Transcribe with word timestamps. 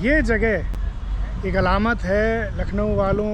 ये 0.00 0.20
जगह 0.22 1.46
एक 1.48 1.56
अलामत 1.56 2.02
है 2.02 2.58
लखनऊ 2.58 2.94
वालों 2.96 3.32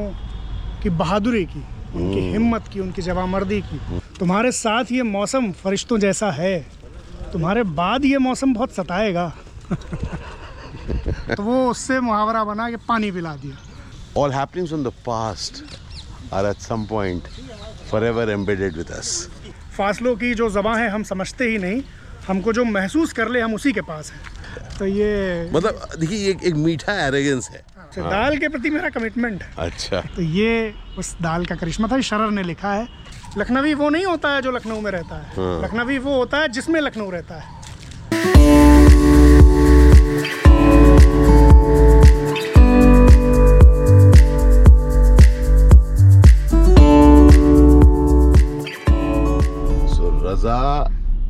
की 0.82 0.90
बहादुरी 1.00 1.44
की 1.46 1.62
उनकी 1.94 2.20
हिम्मत 2.30 2.68
की 2.72 2.80
उनकी 2.80 3.02
जवामर्दी 3.02 3.60
की। 3.68 3.78
तुम्हारे 4.18 4.50
साथ 4.52 4.92
ये 4.92 5.02
मौसम 5.02 5.50
फरिश्तों 5.62 5.98
जैसा 5.98 6.30
है 6.32 6.58
तुम्हारे 7.32 7.62
बाद 7.80 8.04
ये 8.04 8.18
मौसम 8.18 8.54
बहुत 8.54 8.72
सताएगा। 8.74 9.26
तो 11.36 11.42
वो 11.42 11.70
उससे 11.70 12.00
मुहावरा 12.00 12.44
बना 12.44 12.68
के 12.70 12.76
पानी 12.88 13.10
पिला 13.10 13.34
दिया। 13.36 13.56
All 14.20 14.30
happenings 14.30 14.70
from 14.70 14.82
the 14.82 14.94
past 15.08 15.62
are 16.32 16.44
at 16.50 16.60
some 16.68 16.86
point 16.92 17.28
forever 17.90 18.24
embedded 18.36 18.76
with 18.82 18.90
us. 19.00 19.12
फासलों 19.76 20.16
की 20.16 20.34
जो 20.34 20.48
ज़बाँ 20.50 20.76
है 20.78 20.88
हम 20.90 21.02
समझते 21.12 21.48
ही 21.50 21.58
नहीं 21.58 21.82
हमको 22.28 22.52
जो 22.52 22.64
महसूस 22.64 23.12
कर 23.12 23.28
ले 23.28 23.40
हम 23.40 23.54
उसी 23.54 23.72
के 23.72 23.80
पास 23.90 24.12
हैं। 24.12 24.35
तो 24.78 24.86
ये 24.86 25.50
मतलब 25.52 25.88
देखिए 26.00 26.30
एक, 26.30 26.44
एक 26.44 26.54
मीठा 26.54 26.92
एरोगेंस 27.06 27.48
है। 27.50 27.64
तो 27.94 28.02
दाल 28.02 28.36
के 28.38 28.48
प्रति 28.48 28.70
मेरा 28.70 28.88
कमिटमेंट 28.88 29.42
है। 29.42 29.54
अच्छा। 29.58 30.00
तो 30.00 30.22
ये 30.22 30.74
उस 30.98 31.16
दाल 31.22 31.46
का 31.46 31.54
करिश्मा 31.54 31.88
था 31.88 32.00
शरर 32.00 32.30
ने 32.30 32.42
लिखा 32.42 32.72
है। 32.72 32.88
लखनवी 33.38 33.74
वो 33.74 33.88
नहीं 33.90 34.04
होता 34.04 34.34
है 34.34 34.42
जो 34.42 34.50
लखनऊ 34.50 34.80
में 34.80 34.90
रहता 34.90 35.16
है। 35.16 35.22
हाँ। 35.22 35.62
लखनवी 35.62 35.98
वो 35.98 36.14
होता 36.14 36.38
है 36.38 36.48
जिसमें 36.48 36.80
लखनऊ 36.80 37.10
रहता 37.10 37.34
है। 37.34 37.54
सो 49.88 50.10
रजा 50.24 50.60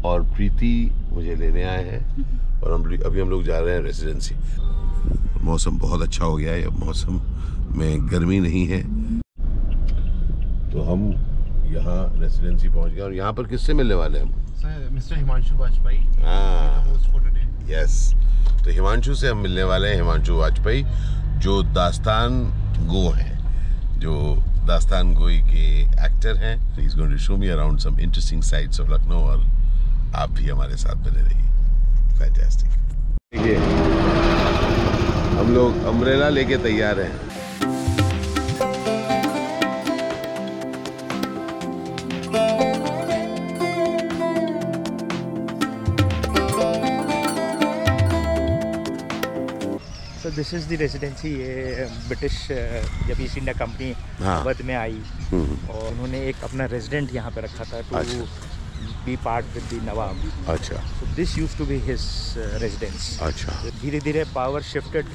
और 0.08 0.22
प्रीति 0.22 0.90
मुझे 1.12 1.34
लेने 1.34 1.62
आए 1.62 1.84
हैं। 1.84 2.45
और 2.66 2.72
हम 2.72 2.84
अभी 3.06 3.20
हम 3.20 3.30
लोग 3.30 3.44
जा 3.44 3.58
रहे 3.58 3.74
हैं 3.74 3.82
रेजिडेंसी 3.82 4.34
मौसम 5.44 5.78
बहुत 5.78 6.02
अच्छा 6.02 6.24
हो 6.24 6.36
गया 6.36 6.52
है 6.52 6.62
अब 6.66 6.84
मौसम 6.84 7.20
में 7.78 8.10
गर्मी 8.10 8.38
नहीं 8.40 8.66
है। 8.66 8.82
तो 10.70 10.82
हम 10.82 11.02
यहाँ 11.74 12.00
रेसिडेंसी 12.20 12.68
पहुँच 12.68 12.92
गए 12.92 13.00
और 13.00 13.14
यहाँ 13.14 13.32
पर 13.32 13.46
किससे 13.46 13.74
मिलने 13.74 13.94
वाले 13.94 14.18
हैं 14.18 14.26
हम? 14.26 14.32
Sir, 14.56 14.76
Mr. 14.94 15.12
Himanshu 15.18 15.54
हाँ. 16.24 16.84
यस 17.70 18.14
तो 18.64 18.70
हिमांशु 18.70 19.14
से 19.14 19.28
हम 19.28 19.38
मिलने 19.38 19.62
वाले 19.62 19.88
हैं 19.88 19.96
हिमांशु 19.96 20.34
वाजपेयी 20.36 20.82
जो 21.40 21.62
दास्तान 21.74 22.42
गो 22.86 23.08
हैं 23.10 23.98
जो 24.00 24.12
दास्तान 24.66 25.14
गोई 25.14 25.38
के 25.38 25.64
एक्टर 26.06 26.36
हैं। 26.36 26.54
Is 26.78 26.96
going 26.96 27.12
to 27.12 27.18
show 27.18 27.36
me 27.36 27.48
around 27.48 27.78
some 27.78 27.98
interesting 28.00 28.42
sites 28.42 28.80
of 28.80 28.90
Lucknow 28.90 29.20
और 29.22 29.40
आप 30.16 30.30
भी 30.30 30.48
हमारे 30.48 30.76
साथ 30.76 30.96
बने 31.04 31.22
रहिए। 31.22 31.45
फैंटास्टिक 32.18 32.70
देखिए 33.34 33.56
हम 35.38 35.54
लोग 35.54 35.84
अम्ब्रेला 35.86 36.28
लेके 36.30 36.56
तैयार 36.64 37.00
हैं। 37.00 37.14
So 50.22 50.30
this 50.36 50.52
is 50.54 50.68
the 50.68 50.78
residency 50.80 51.30
ये 51.32 51.86
ब्रिटिश 52.08 52.36
जब 53.08 53.20
ईस्ट 53.22 53.36
इंडिया 53.38 53.54
कंपनी 53.58 53.92
हाँ। 54.20 54.40
अवध 54.40 54.62
में 54.66 54.74
आई 54.74 55.00
हम्म, 55.30 55.56
और 55.70 55.90
उन्होंने 55.90 56.20
एक 56.28 56.44
अपना 56.44 56.64
रेजिडेंट 56.72 57.14
यहाँ 57.14 57.30
पे 57.30 57.40
रखा 57.40 57.64
था 57.64 57.80
to 57.90 58.24
be 59.06 59.16
part 59.24 59.46
with 59.54 59.64
the 59.72 59.82
Nawab 59.88 60.22
अच्छा 60.54 60.76
so 60.98 61.06
this 61.16 61.36
use 61.38 61.56
to 61.58 61.64
be 61.66 61.78
his 61.86 62.02
residence 62.62 63.08
अच्छा 63.22 63.52
धीरे 63.82 64.00
धीरे 64.08 64.24
power 64.34 64.62
shifted 64.72 65.08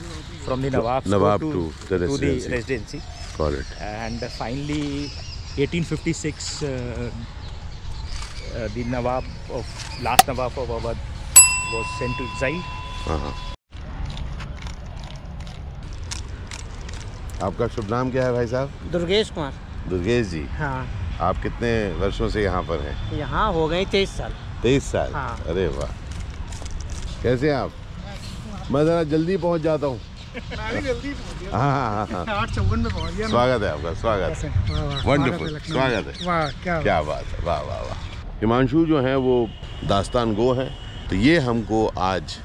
from 0.45 0.61
the 0.61 0.75
Nawab 0.75 1.09
Nawab 1.15 1.39
to 1.41 1.51
to 1.51 1.61
the 1.91 1.99
to 2.05 2.17
the 2.17 2.21
residency. 2.21 2.49
Residency 2.51 2.97
got 3.37 3.53
it 3.59 3.75
and 3.89 4.25
finally 4.37 4.83
1856 5.57 6.63
uh, 6.63 6.71
uh, 8.55 8.67
the 8.75 8.83
nawab 8.95 9.23
of 9.59 9.65
last 10.09 10.27
nawab 10.31 10.57
of 10.65 10.69
awadh 10.77 11.07
was 11.73 11.87
sent 11.99 12.17
to 12.21 12.27
exile. 12.31 12.61
हाँ 13.07 13.17
हाँ 13.19 13.33
आपका 17.43 17.67
शुभ 17.75 17.89
नाम 17.91 18.11
क्या 18.11 18.25
है 18.25 18.31
भाई 18.33 18.47
साहब? 18.47 18.71
दुर्गेश 18.91 19.29
कुमार। 19.35 19.53
दुर्गेश 19.89 20.27
जी। 20.27 20.41
हाँ। 20.57 20.79
आप 21.21 21.41
कितने 21.41 21.71
वर्षों 21.99 22.29
से 22.29 22.43
यहाँ 22.43 22.61
पर 22.63 22.81
हैं? 22.81 23.17
यहाँ 23.17 23.51
हो 23.53 23.67
गए 23.67 23.85
तेईस 23.91 24.17
साल। 24.17 24.33
तेईस 24.61 24.91
साल? 24.91 25.11
हाँ। 25.13 25.37
अरे 25.47 25.67
वाह। 25.67 25.91
कैसे 27.23 27.49
हैं 27.49 27.55
आप? 27.57 27.71
मैं 28.71 28.83
ज़रा 28.85 29.03
जल्दी 29.11 29.37
पहुँच 29.37 29.61
जाता 29.61 29.87
हूँ। 29.87 29.99
हाँ 31.51 31.61
हाँ 31.61 31.89
हाँ 31.89 32.05
हाँ। 32.11 32.35
आठ 32.35 32.51
चौवन 32.55 32.79
में 32.79 32.93
पहुँच 32.93 33.13
गया 33.13 33.27
ना। 33.27 33.31
स्वागत 33.31 33.63
है 33.63 33.69
आपका 33.71 33.93
स्वागत? 33.93 34.37
है। 34.37 34.49
वाह, 34.49 34.83
वाह, 34.83 35.01
स्वागत 35.01 35.41
है 35.41 35.47
स्वागत 35.59 36.07
लखनऊ। 36.07 36.21
है। 36.21 36.27
वाह 36.27 36.51
क्या 36.63 36.81
क्या 36.81 37.01
बात 37.01 37.25
है 37.25 37.45
वाह 37.45 37.61
वाह 37.61 37.81
वाह। 37.81 38.09
हिमांशु 38.39 38.85
जो 38.85 39.01
हैं 39.01 39.15
वो 39.25 39.35
दास्तान 39.89 40.33
गो 40.35 40.51
हैं 40.53 40.69
तो 41.09 41.15
ये 41.15 41.39
हमको 41.39 41.85
आज 41.99 42.37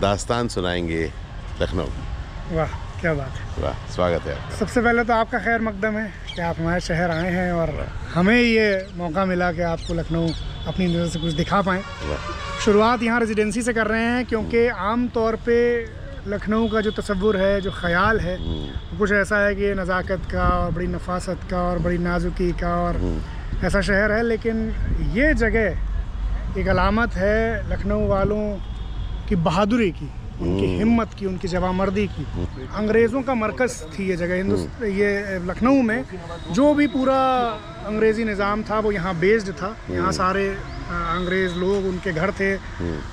दास्तान 0.00 0.48
सुनाएँगे 0.48 1.04
लखनऊ। 1.60 1.86
वाह 2.56 2.74
क्या 3.00 3.14
बात 3.14 3.38
है। 3.38 3.62
वाह 3.62 3.86
स्वागत 3.94 4.26
है 4.26 4.34
आपका। 4.34 4.56
सबसे 4.56 4.80
पहले 4.82 5.04
तो 5.04 5.12
आपका 5.14 5.38
खैर 5.38 5.60
मकदम 5.60 5.98
है। 5.98 6.10
कि 6.34 6.42
आप 6.42 6.56
हमारे 6.58 6.80
शहर 6.80 7.10
आए 7.10 7.30
हैं 7.30 7.52
और 7.52 7.70
हमें 8.14 8.36
ये 8.36 8.68
मौका 8.96 9.24
मिला 9.24 9.50
कि 9.52 9.62
आपको 9.68 9.94
लखनऊ 9.94 10.28
अपनी 10.68 10.86
नज़र 10.86 11.08
से 11.08 11.18
कुछ 11.20 11.32
दिखा 11.34 11.60
पाएँ। 11.62 11.82
शुरुआत 12.64 13.02
यहाँ 13.02 13.20
रेजिडेंसी 13.20 13.62
से 13.62 13.72
कर 13.72 13.86
रहे 13.86 14.04
हैं 14.04 14.24
क्योंकि 14.26 14.66
आम 14.68 15.06
तौर 15.08 15.36
पे 15.46 15.58
लखनऊ 16.26 16.68
का 16.68 16.80
जो 16.80 16.90
तस्वुर 16.92 17.36
है, 17.36 17.60
जो 17.60 17.70
ख्याल 17.72 18.20
है 18.20 18.36
वो 18.36 18.98
कुछ 18.98 19.12
ऐसा 19.12 19.38
है 19.38 19.54
कि 19.54 19.74
नज़ाकत 19.74 20.28
का 20.32 20.48
और 20.58 20.70
बड़ी 20.72 20.86
नफासत 20.86 21.40
का 21.50 21.62
और 21.62 21.78
बड़ी 21.78 21.98
नाजुकी 21.98 22.50
का 22.60 22.74
और 22.82 23.00
ऐसा 23.64 23.80
शहर 23.80 24.12
है, 24.12 24.22
लेकिन 24.22 24.68
ये 25.14 25.32
जगह 25.34 26.60
एक 26.60 26.68
अलामत 26.68 27.14
है 27.14 27.70
लखनऊ 27.70 28.06
वालों 28.08 28.42
की 29.28 29.36
बहादुरी 29.38 29.90
की। 29.90 30.10
उनकी 30.42 30.66
हिम्मत 30.76 31.14
की 31.18 31.26
उनकी 31.26 31.48
जवामर्दी 31.48 32.06
की। 32.08 32.24
अंग्रेज़ों 32.76 33.22
का 33.22 33.34
मरकज़ 33.34 33.74
थी 33.92 34.08
ये 34.08 34.16
जगह 34.16 34.34
हिंदुस्त 34.34 34.82
ये 34.82 35.38
लखनऊ 35.46 35.82
में। 35.82 36.04
जो 36.52 36.72
भी 36.74 36.86
पूरा 36.88 37.18
अंग्रेज़ी 37.86 38.24
निज़ाम 38.24 38.62
था 38.62 38.78
वो 38.80 38.92
यहाँ 38.92 39.14
बेस्ड 39.20 39.52
था। 39.52 39.76
यहाँ 39.90 40.12
सारे 40.12 40.46
अंग्रेज़ 40.90 41.54
लोग 41.56 41.86
उनके 41.86 42.12
घर 42.12 42.32
थे। 42.32 42.54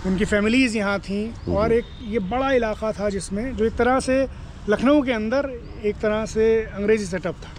उनकी 0.07 0.25
फैमिलीज़ 0.25 0.77
यहाँ 0.77 0.99
थी। 0.99 1.21
और 1.49 1.73
एक 1.73 1.85
ये 2.07 2.19
बड़ा 2.27 2.51
इलाका 2.53 2.91
था 2.91 3.09
जिसमें 3.09 3.55
जो 3.55 3.65
एक 3.65 3.75
तरह 3.75 3.99
से 3.99 4.21
लखनऊ 4.69 5.01
के 5.03 5.11
अंदर 5.11 5.49
एक 5.85 5.95
तरह 5.95 6.25
से 6.25 6.45
अंग्रेज़ी 6.63 7.05
सेटअप 7.05 7.35
था। 7.35 7.51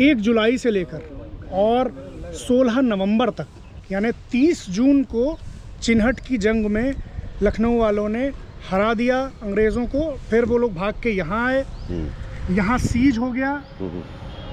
एक 0.00 0.20
जुलाई 0.20 0.58
से 0.58 0.70
लेकर 0.70 1.02
और 1.54 1.92
16 2.38 2.80
नवंबर 2.82 3.30
तक 3.30 3.46
यानी 3.92 4.10
30 4.32 4.68
जून 4.70 5.02
को 5.04 5.36
चिन्हट 5.82 6.20
की 6.20 6.38
जंग 6.38 6.66
में 6.66 6.94
लखनऊ 7.42 7.78
वालों 7.78 8.08
ने 8.08 8.30
हरा 8.64 8.92
दिया 8.94 9.18
अंग्रेज़ों 9.42 9.84
को 9.86 10.10
फिर 10.30 10.44
वो 10.44 10.58
लोग 10.58 10.74
भाग 10.74 10.94
के 11.02 11.10
यहाँ 11.12 11.46
आए। 11.46 11.64
यहाँ 12.50 12.78
सीज 12.80 13.18
हो 13.18 13.30
गया। 13.32 13.52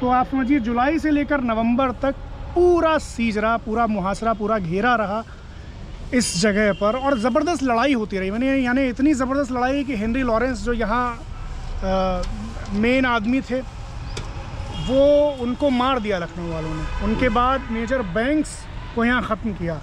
तो 0.01 0.09
आप 0.09 0.27
समझिए 0.27 0.59
जुलाई 0.61 0.99
से 0.99 1.11
लेकर 1.11 1.41
नवंबर 1.43 1.91
तक 2.01 2.15
पूरा 2.55 2.97
सीज 2.99 3.37
रहा 3.37 3.57
पूरा 3.59 3.87
मुहासरा 3.87 4.33
पूरा 4.33 4.57
घेरा 4.59 4.95
रहा 4.95 5.23
इस 6.13 6.35
जगह 6.41 6.71
पर 6.73 6.95
और 6.97 7.17
ज़बरदस्त 7.19 7.63
लड़ाई 7.63 7.93
होती 7.93 8.17
रही। 8.19 8.31
मैंने 8.31 8.55
यानी 8.57 8.87
इतनी 8.87 9.13
ज़बरदस्त 9.13 9.51
लड़ाई 9.51 9.83
कि 9.83 9.95
हेनरी 9.95 10.23
लॉरेंस 10.23 10.63
जो 10.63 10.73
यहाँ 10.73 11.05
मेन 12.75 13.05
आदमी 13.05 13.41
थे 13.41 13.59
वो 14.81 15.05
उनको 15.41 15.69
मार 15.71 15.99
दिया 15.99 16.17
लखनऊ 16.19 16.51
वालों 16.51 16.73
ने। 16.75 17.05
उनके 17.05 17.29
बाद 17.31 17.67
मेजर 17.71 18.01
बैंक्स 18.13 18.57
को 18.95 19.05
यहाँ 19.05 19.21
ख़त्म 19.23 19.53
किया। 19.53 19.79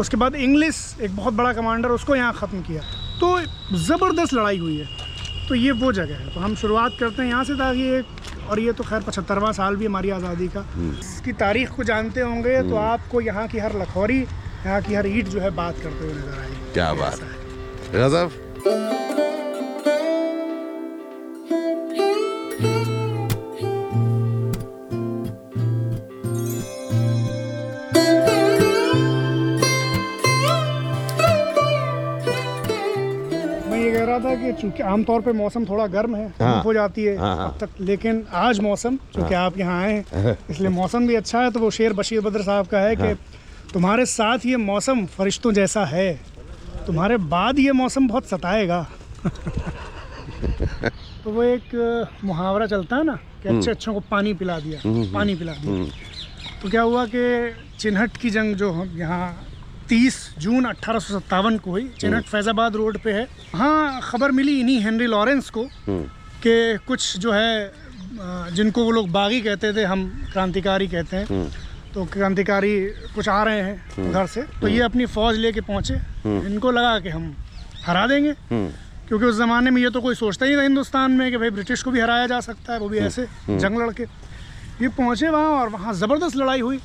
उसके 0.00 0.16
बाद 0.16 0.34
इंग्लिश 0.36 0.84
एक 1.02 1.16
बहुत 1.16 1.34
बड़ा 1.34 1.52
कमांडर 1.52 1.88
उसको 1.90 2.16
यहाँ 2.16 2.32
ख़त्म 2.34 2.60
किया। 2.62 2.82
तो 3.20 3.38
ज़बरदस्त 3.78 4.34
लड़ाई 4.34 4.58
हुई 4.58 4.76
है। 4.76 4.86
तो 5.48 5.54
ये 5.54 5.70
वो 5.74 5.92
जगह 5.92 6.16
है। 6.16 6.34
तो 6.34 6.40
हम 6.40 6.54
शुरुआत 6.56 6.96
करते 7.00 7.22
हैं 7.22 7.28
यहाँ 7.28 7.44
से 7.44 7.54
ताकि 7.56 7.80
ये 7.82 8.04
और 8.42 8.60
ये 8.60 8.72
तो 8.72 8.84
खैर 8.84 9.02
पचहत्तरवा 9.02 9.52
साल 9.52 9.76
भी 9.76 9.86
हमारी 9.86 10.10
आज़ादी 10.10 10.48
का। 10.48 10.64
इसकी 10.78 11.32
तारीख 11.34 11.70
को 11.70 11.84
जानते 11.84 12.20
होंगे 12.20 12.62
तो 12.62 12.76
आपको 12.78 13.20
यहाँ 13.20 13.46
की 13.48 13.58
हर 13.58 13.80
लखौरी 13.80 14.18
यहाँ 14.18 14.80
की 14.82 14.94
हर 14.94 15.06
ईट 15.08 15.28
जो 15.28 15.40
है 15.40 15.50
बात 15.52 15.78
करते 15.78 16.04
हुए 16.04 16.14
नज़र 16.14 16.40
आएगी। 16.40 16.72
क्या 16.74 16.92
बात 16.94 17.20
है। 17.20 17.30
गजब। 17.94 19.01
कह 34.52 34.60
रहा 34.60 34.60
था 34.60 34.60
कि 34.60 34.62
चूँकि 34.62 34.82
आमतौर 34.82 35.20
पे 35.20 35.32
मौसम 35.32 35.64
थोड़ा 35.64 35.86
गर्म 35.86 36.16
है 36.16 36.28
हाँ। 36.40 36.62
हो 36.62 36.72
जाती 36.72 37.04
है 37.04 37.16
हाँ, 37.16 37.36
हाँ। 37.36 37.48
अब 37.48 37.58
तक 37.60 37.68
लेकिन 37.80 38.26
आज 38.32 38.60
मौसम 38.60 38.96
चूँकि 38.96 39.34
आप 39.34 39.58
यहाँ 39.58 39.82
आए 39.82 40.04
हैं 40.12 40.38
इसलिए 40.50 40.70
मौसम 40.70 41.06
भी 41.06 41.14
अच्छा 41.14 41.42
है 41.42 41.50
तो 41.50 41.60
वो 41.60 41.70
शेर 41.70 41.92
बशीर 41.92 42.20
बद्र 42.20 42.42
साहब 42.42 42.66
का 42.66 42.78
है 42.78 42.96
कि 42.96 43.14
तुम्हारे 43.72 44.06
साथ 44.06 44.38
ये 44.46 44.56
मौसम 44.56 45.06
फरिश्तों 45.06 45.52
जैसा 45.52 45.84
है 45.84 46.20
तुम्हारे 46.86 47.16
बाद 47.16 47.58
ये 47.58 47.72
मौसम 47.72 48.08
बहुत 48.08 48.26
सताएगा। 48.26 48.86
तो 51.24 51.30
वो 51.30 51.42
एक 51.42 52.18
मुहावरा 52.24 52.66
चलता 52.66 52.96
है 52.96 53.04
ना 53.04 53.14
कि 53.42 53.48
अच्छे 53.48 53.70
अच्छों 53.70 53.94
को 53.94 54.00
पानी 54.00 54.34
पिला 54.34 54.60
दिया 54.60 54.80
पानी 55.12 55.34
पिला 55.34 55.52
दिया। 55.52 55.84
तो 56.62 56.70
क्या 56.70 56.82
हुआ 56.82 57.06
कि 57.06 57.54
चिन्हट 57.78 58.16
की 58.16 58.30
जंग 58.30 58.54
जो 58.54 58.72
हम 58.72 58.98
यहाँ 58.98 59.51
30 59.88 60.16
जून 60.38 60.64
अट्ठारह 60.64 61.56
को 61.56 61.70
हुई। 61.70 61.88
चिन्हट 62.00 62.24
फैज़ाबाद 62.24 62.76
रोड 62.76 62.98
पे 62.98 63.12
है। 63.12 63.26
हाँ 63.54 64.00
खबर 64.02 64.30
मिली 64.32 64.58
इन्हीं 64.60 64.78
हेनरी 64.80 65.06
लॉरेंस 65.08 65.50
को 65.50 65.64
कि 66.42 66.78
कुछ 66.86 67.16
जो 67.18 67.32
है 67.32 67.72
जिनको 68.52 68.84
वो 68.84 68.90
लोग 68.90 69.10
बागी 69.10 69.40
कहते 69.40 69.72
थे 69.74 69.84
हम 69.84 70.06
क्रांतिकारी 70.32 70.86
कहते 70.88 71.16
हैं। 71.16 71.50
तो 71.94 72.04
क्रांतिकारी 72.12 72.74
कुछ 73.14 73.28
आ 73.28 73.42
रहे 73.44 73.60
हैं 73.62 74.08
उधर 74.08 74.26
से। 74.26 74.42
तो 74.60 74.68
ये 74.68 74.80
अपनी 74.82 75.06
फौज 75.08 75.38
लेके 75.38 75.60
पहुँचे। 75.62 75.94
इनको 76.26 76.70
लगा 76.70 76.98
कि 76.98 77.08
हम 77.08 77.34
हरा 77.86 78.06
देंगे। 78.06 78.32
क्योंकि 79.08 79.26
उस 79.26 79.36
ज़माने 79.36 79.70
में 79.70 79.80
ये 79.82 79.90
तो 79.90 80.00
कोई 80.00 80.14
सोचता 80.14 80.46
ही 80.46 80.56
था 80.56 80.62
हिंदुस्तान 80.62 81.12
में 81.12 81.30
कि 81.30 81.36
भाई 81.36 81.50
ब्रिटिश 81.50 81.82
को 81.82 81.90
भी 81.90 82.00
हराया 82.00 82.26
जा 82.26 82.40
सकता 82.40 82.72
है 82.72 82.78
वो 82.80 82.88
भी 82.88 82.98
ऐसे 83.00 83.26
जंग 83.50 83.78
लड़के। 83.80 84.02
ये 84.82 84.88
पहुँचे 84.90 85.28
वहाँ 85.28 85.50
और 85.52 85.68
वहाँ 85.68 85.94
ज़बरदस्त 85.94 86.36
लड़ाई 86.36 86.60
हुई 86.60 86.78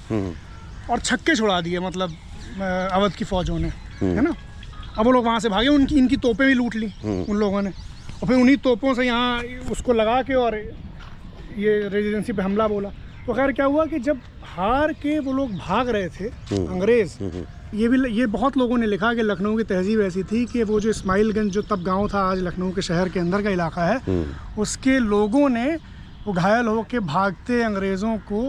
और 0.89 0.99
छक्के 0.99 1.35
छुड़ा 1.35 1.59
दिए 1.61 1.79
मतलब 1.79 2.15
अवध 2.61 3.13
की 3.13 3.25
फौजों 3.25 3.57
ने 3.59 3.67
है 4.01 4.21
ना? 4.21 4.33
अब 4.97 5.05
वो 5.05 5.11
लोग 5.11 5.25
वहाँ 5.25 5.39
से 5.39 5.49
भागे 5.49 5.67
उनकी 5.69 5.97
इनकी 5.97 6.17
तोपें 6.17 6.47
भी 6.47 6.53
लूट 6.53 6.75
ली 6.75 6.91
उन 7.29 7.37
लोगों 7.37 7.61
ने। 7.61 7.69
और 7.69 8.27
फिर 8.27 8.37
उन्हीं 8.37 8.57
तोपों 8.57 8.93
से 8.93 9.05
यहाँ 9.05 9.41
उसको 9.71 9.93
लगा 9.93 10.21
के 10.21 10.33
और 10.35 10.55
ये 11.57 11.77
रेजिडेंसी 11.89 12.33
पे 12.33 12.41
हमला 12.41 12.67
बोला। 12.67 12.89
तो 13.27 13.33
खैर 13.33 13.51
क्या 13.51 13.65
हुआ 13.65 13.85
कि 13.85 13.99
जब 13.99 14.19
हार 14.45 14.93
के 14.93 15.17
वो 15.19 15.33
लोग 15.33 15.51
भाग 15.57 15.89
रहे 15.89 16.09
थे 16.09 16.27
अंग्रेज़ 16.55 17.17
ये 17.75 17.87
भी 17.87 18.09
ये 18.11 18.25
बहुत 18.25 18.57
लोगों 18.57 18.77
ने 18.77 18.87
लिखा 18.87 19.13
कि 19.13 19.21
लखनऊ 19.21 19.57
की 19.57 19.63
तहजीब 19.63 20.01
ऐसी 20.01 20.23
थी 20.23 20.45
कि 20.45 20.63
वो 20.63 20.79
जो 20.79 20.89
इस्माइलगंज 20.89 21.51
जो 21.51 21.61
तब 21.61 21.83
गाँव 21.83 22.07
था 22.09 22.19
आज 22.31 22.41
लखनऊ 22.41 22.71
के 22.71 22.81
शहर 22.81 23.09
के 23.09 23.19
अंदर 23.19 23.41
का 23.43 23.49
इलाका 23.49 23.85
है 23.85 24.25
उसके 24.57 24.97
लोगों 24.99 25.49
ने 25.49 25.65
वो 26.27 26.33
घायल 26.33 26.67
होकर 26.67 26.99
भागते 26.99 27.61
अंग्रेज़ों 27.63 28.17
को 28.31 28.43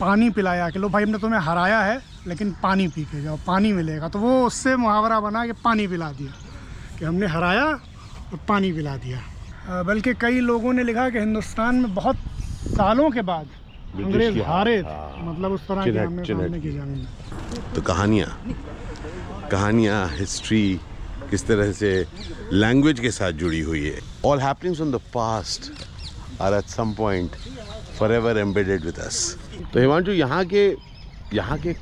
पानी 0.00 0.30
पिलाया 0.30 0.68
कि 0.70 0.78
लो 0.78 0.88
भाई 0.88 1.04
हमने 1.04 1.18
तुम्हें 1.18 1.40
हराया 1.40 1.80
है 1.80 1.98
लेकिन 2.26 2.50
पानी 2.62 2.86
पी 2.88 3.04
के 3.04 3.22
जाओ 3.22 3.36
पानी 3.46 3.72
मिलेगा। 3.72 4.08
तो 4.08 4.18
वो 4.18 4.46
उससे 4.46 4.76
मुहावरा 4.76 5.20
बना 5.20 5.46
कि 5.46 5.52
पानी 5.64 5.86
पिला 5.86 6.10
दिया 6.12 6.32
कि 6.98 7.04
हमने 7.04 7.26
हराया 7.26 7.64
और 7.64 8.38
पानी 8.48 8.72
पिला 8.72 8.96
दिया। 8.96 9.82
बल्कि 9.86 10.14
कई 10.20 10.40
लोगों 10.40 10.72
ने 10.72 10.82
लिखा 10.84 11.08
कि 11.10 11.18
हिंदुस्तान 11.18 11.74
में 11.76 11.94
बहुत 11.94 12.16
सालों 12.76 13.10
के 13.10 13.22
बाद 13.22 13.48
अंग्रेज़ 13.96 14.38
हारे 14.42 14.82
थे। 14.82 14.86
हाँ। 14.86 15.24
मतलब 15.24 15.52
उस 15.52 15.66
तरह 15.68 15.84
की 15.84 16.32
हमने 16.32 16.60
की 16.60 16.70
जंग 16.72 16.96
में 16.96 17.72
तो 17.74 17.82
कहानियाँ 17.82 18.30
कहानियाँ 19.50 20.06
हिस्ट्री 20.08 20.80
किस 21.30 21.46
तरह 21.46 21.72
से 21.72 21.90
लैंग्वेज 22.52 23.00
के 23.00 23.10
साथ 23.10 23.32
जुड़ी 23.40 23.60
हुई 23.60 23.84
है। 23.84 23.98
All 24.26 24.40
happenings 24.40 24.80
on 24.80 24.90
the 24.92 25.00
past 25.14 25.72
are 26.42 26.54
at 26.54 26.66
some 26.68 26.92
point 26.94 27.36
forever 28.12 28.38
embedded 28.38 28.84
with 28.84 28.98
us 29.06 29.36
तो 29.72 29.80
हिमांशु 29.80 30.12
यहाँ 30.12 30.44
के 30.52 30.64
यहाँ 31.34 31.58
के 31.58 31.72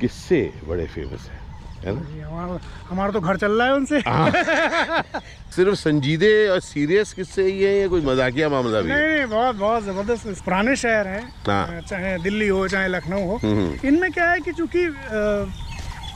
किस्से 0.00 0.40
बड़े 0.66 0.86
फ़ेमस 0.88 1.28
हैं 1.28 1.40
है 1.84 1.92
ना 1.94 2.26
हमारा 2.28 2.58
हमारा 2.88 3.12
तो 3.12 3.20
घर 3.20 3.36
चल 3.36 3.52
रहा 3.52 3.66
है 3.66 3.74
उनसे 3.74 3.98
हाँ। 4.06 5.20
सिर्फ़ 5.50 5.74
संजीदे 5.74 6.32
और 6.48 6.60
सीरियस 6.60 7.12
किस्से 7.12 7.42
ही 7.42 7.62
है 7.62 7.74
या 7.76 7.86
कोई 7.88 8.00
मजाकिया 8.02 8.48
मामला 8.48 8.80
भी 8.80 8.88
नहीं 8.88 9.06
नहीं 9.08 9.26
बहुत 9.26 9.56
बहुत 9.56 9.82
ज़बरदस्त 9.84 10.42
पुराने 10.44 10.76
शहर 10.76 11.06
हैं 11.08 11.22
हाँ। 11.48 11.80
चाहे 11.82 12.16
दिल्ली 12.22 12.48
हो 12.48 12.66
चाहे 12.68 12.88
लखनऊ 12.90 13.26
हो 13.26 13.38
हम्म। 13.42 13.88
इनमें 13.88 14.10
क्या 14.12 14.30
है 14.30 14.40
कि 14.40 14.52
चूँकि 14.52 14.86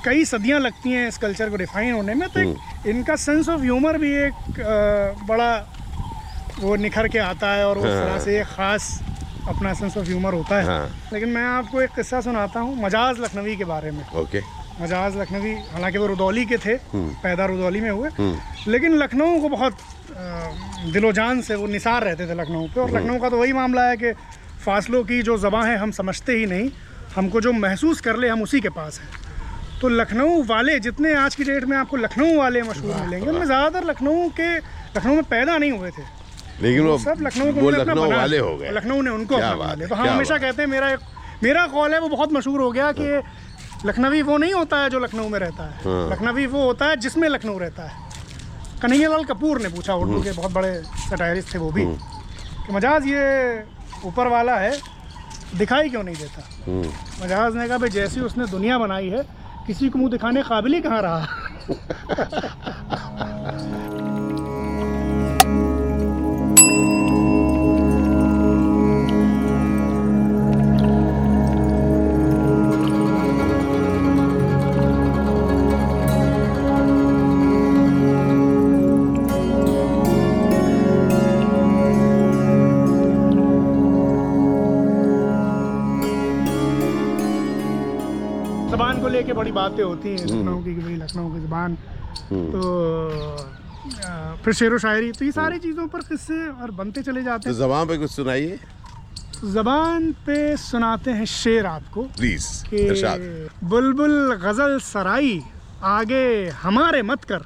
कई 0.04 0.24
सदियाँ 0.26 0.60
लगती 0.60 0.92
हैं 0.92 1.06
इस 1.08 1.18
कल्चर 1.18 1.50
को 1.50 1.56
डिफाइन 1.56 1.92
होने 1.94 2.14
में 2.14 2.28
तो 2.28 2.40
हम्म। 2.40 2.90
इनका 2.90 3.16
सेंस 3.18 3.48
ऑफ़ 3.48 3.60
ह्यूमर 3.62 3.98
भी 3.98 4.12
एक 4.16 4.60
बड़ा 5.24 5.52
वो 6.58 6.76
निखर 6.76 7.08
के 7.08 7.18
आता 7.20 7.52
है 7.52 7.66
और 7.66 7.78
उस 7.78 7.84
हाँ। 7.86 8.04
तरह 8.04 8.18
से 8.20 8.38
एक 8.40 8.46
ख़ास 8.48 8.92
अपना 9.48 9.72
सेंस 9.74 9.96
ऑफ़ 9.96 10.06
ह्यूमर 10.06 10.34
होता 10.34 10.58
है। 10.58 10.64
हाँ। 10.66 11.10
लेकिन 11.12 11.28
मैं 11.28 11.44
आपको 11.44 11.80
एक 11.82 11.90
किस्सा 11.96 12.20
सुनाता 12.20 12.60
हूँ 12.60 12.82
मजाज 12.82 13.18
लखनवी 13.20 13.56
के 13.56 13.64
बारे 13.64 13.90
में। 13.90 14.04
ओके। 14.16 14.40
मजाज 14.80 15.16
लखनवी 15.16 15.52
हालाँकि 15.72 15.98
वो 15.98 16.06
रुदौली 16.06 16.44
के 16.46 16.56
थे 16.58 16.72
हम्म। 16.92 17.14
पैदा 17.22 17.44
रुदौली 17.46 17.80
में 17.80 17.90
हुए। 17.90 18.10
लेकिन 18.68 18.94
लखनऊ 18.94 19.40
को 19.40 19.48
बहुत 19.48 19.76
दिलोजान 20.92 21.40
से 21.40 21.54
वो 21.54 21.66
निसार 21.66 22.04
रहते 22.04 22.26
थे 22.26 22.34
लखनऊ 22.34 22.66
पे। 22.68 22.80
और 22.80 22.88
हम्म। 22.88 22.98
लखनऊ 22.98 23.18
का 23.20 23.28
तो 23.28 23.38
वही 23.38 23.52
मामला 23.52 23.88
है 23.88 23.96
कि 23.96 24.12
फासलों 24.64 25.02
की 25.04 25.22
जो 25.22 25.36
ज़बाँ 25.38 25.64
है 25.64 25.76
हम 25.76 25.90
समझते 25.90 26.32
ही 26.32 26.46
नहीं। 26.46 26.70
हमको 27.16 27.40
जो 27.40 27.52
महसूस 27.52 28.00
कर 28.00 28.16
ले 28.16 28.28
हम 28.28 28.42
उसी 28.42 28.60
के 28.60 28.68
पास 28.68 29.00
हैं। 29.00 29.22
तो 29.80 29.88
लखनऊ 29.88 30.42
वाले 30.44 30.78
जितने 30.80 31.14
आज 31.14 31.34
की 31.34 31.44
डेट 31.44 31.64
में 31.64 31.76
आपको 31.76 31.96
लखनऊ 31.96 32.36
वाले 32.36 32.62
मशहूर 32.62 32.94
मिलेंगे 32.96 33.30
उनमें 33.30 33.46
ज़्यादातर 33.46 33.84
लखनऊ 33.84 34.28
के 34.40 34.56
लखनऊ 34.58 35.14
में 35.14 35.24
पैदा 35.24 35.56
नहीं 35.58 35.70
हुए 35.70 35.90
थे। 35.90 36.02
लेकिन 36.62 36.86
वो 36.86 36.98
सब 36.98 37.18
लखनऊ 37.22 37.52
को 37.54 37.60
वो 37.60 37.70
लखनऊ 37.70 38.10
वाले 38.10 38.38
हो 38.38 38.56
गए। 38.56 38.70
लखनऊ 38.70 39.02
ने 39.02 39.10
उनको 39.10 39.36
क्या 39.36 39.54
बात 39.54 39.78
है, 39.78 39.86
तो 39.88 39.94
हम 39.94 40.08
हमेशा 40.08 40.38
कहते 40.38 40.62
हैं 40.62 40.68
मेरा 40.70 40.90
एक 40.92 41.00
मेरा 41.42 41.66
कॉल 41.66 41.94
है 41.94 42.00
वो 42.00 42.08
बहुत 42.08 42.32
मशहूर 42.32 42.60
हो 42.60 42.70
गया 42.72 42.92
कि 42.92 43.22
लखनवी 43.86 44.22
वो 44.22 44.36
नहीं 44.38 44.52
होता 44.54 44.78
है 44.82 44.90
जो 44.90 44.98
लखनऊ 44.98 45.28
में 45.28 45.38
रहता 45.38 45.64
है। 45.64 45.78
हाँ। 45.84 46.10
लखनवी 46.10 46.46
वो 46.46 46.62
होता 46.62 46.86
है 46.86 46.96
जिसमें 46.96 47.28
लखनऊ 47.28 47.58
रहता 47.58 47.82
है। 47.82 48.02
कन्हैयालाल 48.82 49.24
कपूर 49.24 49.60
ने 49.62 49.68
पूछा 49.68 49.94
उर्दू 49.94 50.22
के 50.22 50.32
बहुत 50.32 50.52
बड़े 50.52 50.72
सटायरिस्ट 51.10 51.54
थे 51.54 51.58
वो 51.58 51.70
भी 51.72 51.84
कि 52.66 52.72
मजाज 52.72 53.06
ये 53.06 53.64
ऊपर 54.04 54.28
वाला 54.28 54.56
है 54.56 54.72
दिखाई 55.58 55.88
क्यों 55.88 56.02
नहीं 56.02 56.16
देता? 56.16 56.42
हम्म। 56.66 57.24
मजाज 57.24 57.56
ने 57.56 57.68
कहा 57.68 57.78
भाई 57.78 57.88
जैसी 57.88 58.20
उसने 58.20 58.46
दुनिया 58.46 58.78
बनाई 58.78 59.08
है 59.08 59.22
किसी 59.66 59.88
को 59.88 59.98
मुँह 59.98 60.10
दिखाने 60.10 60.42
काबिल 60.42 60.74
ही 60.74 60.80
कहाँ 60.80 61.02
रहा? 61.02 61.26
बातें 89.64 89.82
होती 89.84 90.08
हैं 90.08 90.24
लखनऊ 90.26 90.62
की 90.64 90.74
कि 90.74 90.80
भाई 90.80 90.94
लखनऊ 90.96 91.28
की 91.34 91.40
जबान। 91.46 91.74
तो 92.54 92.60
अ, 93.84 94.36
फिर 94.44 94.54
शेर 94.54 94.74
व 94.74 94.78
शायरी। 94.78 95.10
तो 95.12 95.24
ये 95.24 95.32
सारी 95.32 95.58
चीज़ों 95.58 95.86
पर 95.88 96.00
किस्से 96.08 96.36
और 96.62 96.70
बनते 96.70 97.02
चले 97.02 97.22
जाते 97.22 97.50
तो 97.50 97.50
हैं। 97.50 97.58
जबान 97.58 97.86
पे 97.88 97.96
कुछ 97.98 98.10
सुनाइए। 98.10 98.58
जबान 99.54 100.10
पे 100.26 100.36
सुनाते 100.56 101.10
हैं 101.10 101.24
शेर 101.32 101.66
आपको 101.66 102.02
प्लीज़ 102.18 102.46
बुलबुल 103.72 104.14
गज़ल 104.44 104.78
सराई 104.82 105.42
आगे 105.84 106.24
हमारे 106.62 107.02
मत 107.02 107.24
कर। 107.24 107.44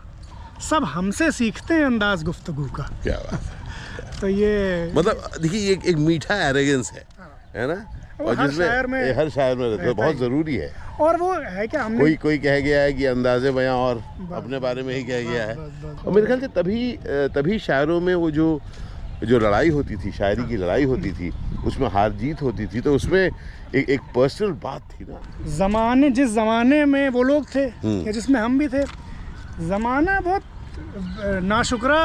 सब 0.70 0.84
हमसे 0.94 1.30
सीखते 1.32 1.74
हैं 1.74 1.84
अंदाज 1.84 2.22
गुफ्तगू 2.24 2.66
का। 2.76 2.86
क्या 3.02 3.16
बात 3.26 3.40
है। 3.40 4.18
तो 4.20 4.28
ये 4.28 4.54
मतलब 4.94 5.30
देखिए 5.42 5.60
ये 5.60 5.72
एक, 5.72 5.86
एक 5.86 5.96
मीठा 6.06 6.34
एरोगेंस 6.48 6.90
है। 6.92 7.06
है 7.56 7.66
ना? 7.68 7.78
वो 8.20 8.32
हर 8.34 8.50
शायर 8.50 8.86
में 8.86 9.00
हर 9.16 9.28
शायर 9.30 9.56
में 9.56 9.68
रहता 9.68 9.82
है 9.84 9.92
बहुत 9.94 10.16
ज़रूरी 10.18 10.56
है। 10.56 10.70
और 11.00 11.16
वो 11.16 11.32
है 11.34 11.66
क्या 11.66 11.82
हमने 11.84 11.98
कोई 11.98 12.14
कोई 12.22 12.38
कह 12.38 12.58
गया 12.60 12.80
है 12.82 12.92
कि 12.92 13.04
अंदाजे 13.04 13.50
बयां 13.50 13.74
और 13.76 14.02
अपने 14.34 14.58
बारे 14.58 14.82
में 14.82 14.94
ही 14.94 15.02
कह 15.04 15.22
गया 15.30 15.44
है। 15.44 15.54
और 15.56 16.12
मेरे 16.14 16.26
ख्याल 16.26 16.40
से 16.40 16.48
तभी 16.56 16.92
तभी 17.34 17.58
शायरों 17.58 18.00
में 18.00 18.14
वो 18.14 18.30
जो 18.30 18.48
जो 19.24 19.38
लड़ाई 19.38 19.68
होती 19.68 19.96
थी 19.96 20.10
शायरी 20.12 20.44
की 20.48 20.56
लड़ाई 20.56 20.84
होती 20.84 21.10
थी 21.12 21.30
उसमें 21.66 21.88
हार 21.90 22.12
जीत 22.18 22.42
होती 22.42 22.66
थी 22.66 22.80
तो 22.80 22.94
उसमें 22.94 23.20
एक 23.74 23.88
एक 23.90 24.00
पर्सनल 24.14 24.50
बात 24.64 24.82
थी 24.92 25.04
ना। 25.04 25.20
ज़माने 25.56 26.10
जिस 26.10 26.28
ज़माने 26.34 26.84
में 26.84 27.08
वो 27.08 27.22
लोग 27.22 27.54
थे 27.54 27.64
हम्म। 27.82 28.06
या 28.06 28.12
जिसमें 28.12 28.40
हम 28.40 28.58
भी 28.58 28.68
थे 28.68 28.84
ज़माना 29.68 30.20
बहुत 30.20 30.42
नाशुक्रा 31.44 32.02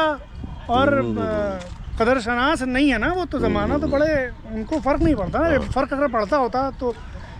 और 0.70 0.94
हम्म, 1.00 1.18
अ, 1.22 1.83
कदर 2.00 2.20
शनास 2.22 2.62
नहीं 2.64 2.90
है 2.92 2.98
ना 2.98 3.12
वो 3.14 3.26
तो 3.26 3.40
ज़माना 3.40 3.78
तो 3.78 3.88
बड़े 3.88 4.12
उनको 4.52 4.80
फ़र्क 4.80 5.02
नहीं 5.02 5.16
पड़ता। 5.16 5.40
हाँ। 5.40 5.52
ना 5.52 5.60
फ़र्क 5.70 5.94
अगर 5.94 6.08
पड़ता 6.10 6.38
होता 6.38 6.70
तो 6.80 6.94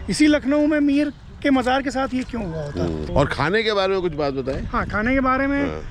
इसी 0.10 0.28
लखनऊ 0.28 0.68
में 0.68 0.80
मीर 0.82 1.12
के 1.42 1.50
मज़ार 1.52 1.82
के 1.84 1.92
साथ 1.92 2.14
ये 2.14 2.24
क्यों 2.24 2.44
हुआ 2.44 2.64
होता? 2.64 2.84
हम्म। 2.84 3.14
और 3.14 3.28
खाने 3.30 3.64
के 3.64 3.74
बारे 3.74 3.94
में 3.94 4.02
कुछ 4.02 4.14
बात 4.16 4.34
बताएँ? 4.34 4.64
हाँ 4.74 4.86
खाने 4.88 5.14
के 5.14 5.20
बारे 5.22 5.48
में 5.48 5.62
हाँ। 5.62 5.82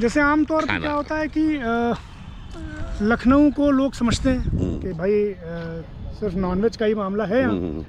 जैसे 0.00 0.20
आम 0.20 0.44
तौर 0.44 0.64
पर 0.66 0.80
क्या 0.80 0.92
होता 0.92 1.16
है 1.16 1.28
कि 1.28 1.44
लखनऊ 3.02 3.50
को 3.50 3.70
लोग 3.72 3.94
समझते 3.94 4.30
हैं 4.30 4.38
हम्म। 4.40 4.80
कि 4.80 4.92
भाई 4.94 5.34
सिर्फ़ 6.20 6.36
नॉनवेज 6.36 6.76
का 6.76 6.86
ही 6.86 6.94
मामला 6.94 7.24
है 7.24 7.40
यहाँ। 7.40 7.52
हम्म, 7.52 7.84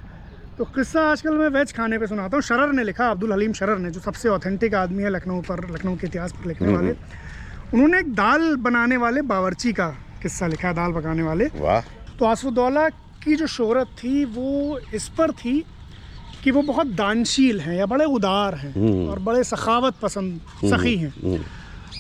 तो 0.57 0.65
किस्सा 0.65 1.01
आजकल 1.11 1.37
मैं 1.37 1.47
वेज 1.49 1.73
खाने 1.73 1.97
पे 1.99 2.07
सुनाता 2.07 2.37
हूँ। 2.37 2.41
शरर 2.43 2.71
ने 2.73 2.83
लिखा 2.83 3.09
अब्दुल 3.11 3.33
हलीम 3.33 3.53
शरर 3.53 3.77
ने 3.77 3.91
जो 3.91 3.99
सबसे 3.99 4.29
ऑथेंटिक 4.29 4.75
आदमी 4.75 5.03
है 5.03 5.09
लखनऊ 5.09 5.41
पर 5.41 5.69
लखनऊ 5.71 5.95
के 5.95 6.07
इतिहास 6.07 6.31
पर 6.33 6.47
लिखने 6.47 6.73
वाले। 6.73 6.95
उन्होंने 7.75 8.00
एक 8.00 8.13
दाल 8.13 8.55
बनाने 8.55 8.98
वाले 8.98 9.22
बावर्ची 9.22 9.74
का 9.74 9.88
किस्सा 10.22 10.48
लिखा 10.48 10.67
है 10.67 10.74
दाल 10.74 10.91
पकाने 10.94 11.24
वाले। 11.24 11.46
वाह। 11.46 11.82
तो 12.20 12.25
आसफुद्दौला 12.25 12.89
की 13.24 13.36
जो 13.36 13.48
शोहरत 13.48 13.88
थी 13.88 14.25
वो 14.25 14.79
इस 14.94 15.08
पर 15.08 15.32
थी 15.32 15.65
कि 16.44 16.51
वो 16.51 16.62
बहुत 16.62 16.88
दानशील 16.88 17.60
हैं 17.62 17.75
या 17.75 17.86
बड़े 17.86 18.05
उदार 18.05 18.55
हैं 18.55 18.74
हम्म। 18.74 19.10
और 19.10 19.20
बड़े 19.20 19.44
सखावत 19.44 19.96
पसंद 20.01 20.39
सखी 20.65 20.96
हैं। 20.96 21.46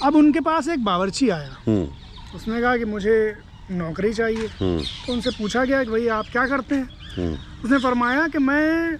अब 0.03 0.15
उनके 0.15 0.39
पास 0.39 0.67
एक 0.67 0.83
बावर्ची 0.83 1.29
आया। 1.29 1.55
हम्म। 1.67 1.87
उसने 2.35 2.61
कहा 2.61 2.77
कि 2.77 2.85
मुझे 2.85 3.37
नौकरी 3.71 4.13
चाहिए। 4.13 4.47
हम्म। 4.47 4.79
तो 4.81 5.13
उनसे 5.13 5.29
पूछा 5.29 5.65
गया 5.65 5.83
कि 5.83 5.89
भाई 5.91 6.07
आप 6.07 6.25
क्या 6.31 6.47
करते 6.47 6.75
हैं? 6.75 6.89
हम्म। 7.17 7.63
उसने 7.63 7.77
फरमाया 7.77 8.27
कि 8.27 8.37
मैं 8.37 8.97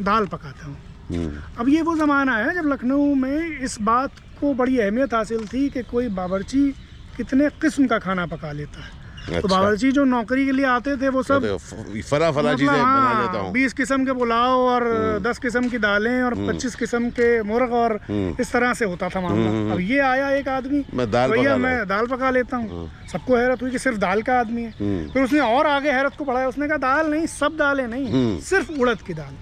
दाल 0.00 0.26
पकाता 0.26 0.66
हूँ। 0.66 0.74
हम्म 0.74 0.93
अब 1.12 1.68
ये 1.68 1.82
वो 1.82 1.96
ज़माना 1.96 2.36
है 2.36 2.54
जब 2.54 2.66
लखनऊ 2.72 3.14
में 3.14 3.60
इस 3.60 3.80
बात 3.82 4.10
को 4.40 4.54
बड़ी 4.54 4.78
अहमियत 4.78 5.14
हासिल 5.14 5.46
थी 5.46 5.68
कि 5.68 5.82
कोई 5.82 6.08
बावर्ची 6.08 6.68
कितने 7.16 7.48
किस्म 7.62 7.86
का 7.86 7.98
खाना 7.98 8.26
पका 8.26 8.52
लेता 8.52 8.84
है। 8.84 9.02
अच्छा। 9.24 9.40
तो 9.40 9.46
अच्छा। 9.46 9.56
बावर्ची 9.56 9.90
जो 9.92 10.04
नौकरी 10.04 10.44
के 10.46 10.52
लिए 10.52 10.64
आते 10.66 10.96
थे 10.96 11.08
वो 11.08 11.22
सब 11.22 11.44
तो 11.44 11.56
फरा 11.56 12.30
फरा 12.30 12.30
मतलब 12.30 12.58
चीज़ें 12.58 12.74
बना 12.74 12.82
हाँ, 12.84 13.20
लेता 13.22 13.38
हूँ। 13.38 13.52
बीस 13.52 13.72
किस्म 13.72 14.04
के 14.04 14.12
पुलाव 14.12 14.58
और 14.60 14.84
दस 15.24 15.38
किस्म 15.38 15.68
की 15.68 15.78
दालें 15.78 16.22
और 16.22 16.34
पच्चीस 16.48 16.74
किस्म 16.74 17.08
के 17.10 17.28
मुर्ग 17.42 17.72
और 17.72 17.92
हम्म। 18.08 18.36
इस 18.40 18.52
तरह 18.52 18.74
से 18.74 18.84
होता 18.84 19.08
था 19.08 19.20
मामला। 19.20 19.72
अब 19.74 19.80
ये 19.80 19.98
आया 20.00 20.30
एक 20.30 20.48
आदमी 20.48 20.84
मैं 20.94 21.10
दाल 21.10 21.30
भैया 21.30 21.56
मैं 21.56 21.76
दाल 21.88 22.06
पका 22.06 22.30
लेता 22.30 22.56
हूँ। 22.56 22.90
सबको 23.12 23.36
हैरत 23.36 23.62
हुई 23.62 23.70
कि 23.70 23.78
सिर्फ़ 23.78 23.98
दाल 23.98 24.22
का 24.22 24.38
आदमी 24.40 24.62
है। 24.62 24.70
हम्म। 24.80 25.08
फिर 25.12 25.22
उसने 25.22 25.40
और 25.40 25.66
आगे 25.66 25.90
हैरत 25.92 26.16
को 26.18 26.24
बढ़ाया 26.24 26.48
उसने 26.48 26.68
कहा 26.68 26.76
दाल 26.84 27.10
नहीं 27.10 27.26
सब 27.30 27.56
दालें 27.56 27.86
नहीं 27.88 28.12
हम्म। 28.12 28.38
सिर्फ़ 28.40 28.72
उड़द 28.80 29.02
की 29.02 29.14
दाल। 29.14 29.34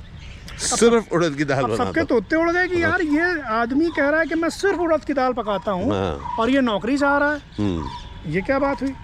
सिर्फ़ 0.62 1.14
उड़द 1.14 1.34
की 1.36 1.44
दाल 1.44 1.76
सबके 1.76 2.00
हूँ। 2.00 2.08
तोते 2.08 2.36
उड़ 2.36 2.50
गए 2.50 2.68
कि 2.68 2.82
यार 2.82 3.02
ये 3.02 3.40
आदमी 3.52 3.88
कह 3.96 4.08
रहा 4.08 4.20
है 4.20 4.26
कि 4.26 4.34
मैं 4.34 4.48
सिर्फ़ 4.50 4.80
उड़द 4.80 5.04
की 5.04 5.12
दाल 5.14 5.32
पकाता 5.32 5.72
हूँ 5.72 5.90
हाँ। 5.90 6.36
और 6.40 6.50
ये 6.50 6.60
नौकरी 6.62 6.96
चाह 6.98 7.16
रहा 7.18 7.32
है। 7.32 7.40
हम्म। 7.58 8.32
ये 8.32 8.40
क्या 8.42 8.58
बात 8.58 8.82
हुई? 8.82 8.94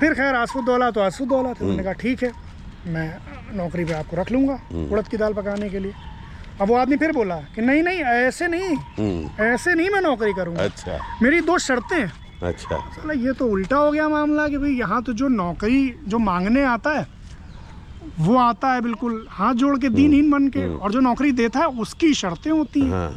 फिर 0.00 0.14
खैर 0.14 0.34
आसफुद्दौला 0.36 0.90
तो 0.90 1.00
आसफुद्दौला 1.00 1.52
थे। 1.52 1.64
उन्होंने 1.64 1.82
कहा 1.82 1.92
ठीक 2.00 2.22
है 2.22 2.32
मैं 2.86 3.08
नौकरी 3.56 3.84
पे 3.84 3.92
आपको 3.94 4.16
रख 4.16 4.32
लूँगा 4.32 4.58
उड़द 4.90 5.08
की 5.08 5.16
दाल 5.16 5.32
पकाने 5.32 5.68
के 5.70 5.78
लिए। 5.78 5.92
अब 6.60 6.68
वो 6.68 6.74
आदमी 6.76 6.96
फिर 6.96 7.12
बोला 7.12 7.36
कि 7.54 7.62
नहीं 7.62 7.82
नहीं 7.82 7.98
ऐसे 8.00 8.46
नहीं। 8.48 8.74
हम्म। 8.98 9.44
ऐसे 9.44 9.74
नहीं 9.74 9.88
मैं 9.90 10.00
नौकरी 10.00 10.32
करूँगा। 10.32 10.64
अच्छा। 10.64 10.98
मेरी 11.22 11.40
दो 11.40 11.58
शर्तें 11.58 11.98
हैं। 11.98 12.12
अच्छा। 12.42 12.76
साला 12.76 13.12
ये 13.14 13.32
तो 13.32 13.46
उल्टा 13.46 13.76
हो 13.76 13.90
गया 13.90 14.08
मामला 14.08 14.46
कि 14.48 14.58
भाई 14.58 14.70
यहाँ 14.70 15.02
तो 15.02 15.12
जो 15.12 15.28
नौकरी 15.28 15.82
जो 16.08 16.18
मांगने 16.18 16.62
आता 16.64 16.90
है 16.90 17.06
वो 18.18 18.36
आता 18.38 18.72
है 18.72 18.80
बिल्कुल 18.80 19.26
हाथ 19.30 19.54
जोड़ 19.54 19.78
के 19.78 19.88
दीनहीन 19.88 20.30
बन 20.30 20.48
के 20.48 20.66
और 20.68 20.92
जो 20.92 21.00
नौकरी 21.00 21.32
देता 21.32 21.60
है 21.60 21.66
उसकी 21.66 22.12
शर्तें 22.14 22.50
होती 22.50 22.80
हैं। 22.80 22.90
हाँ? 22.90 23.10